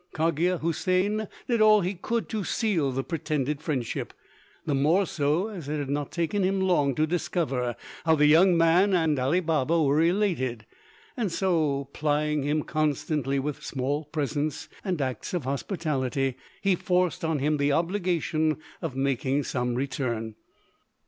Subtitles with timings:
[0.15, 4.13] Cogia Houssain did all he could to seal the pretended friendship,
[4.65, 8.57] the more so as it had not taken him long to discover how the young
[8.57, 10.65] man and Ali Baba were related;
[11.27, 17.57] so, plying him constantly with small presents and acts of hospitality, he forced on him
[17.57, 20.33] the obligation of making some return.